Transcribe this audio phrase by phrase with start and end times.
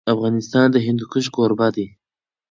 [0.13, 1.87] افغانستان د هندوکش کوربه دی.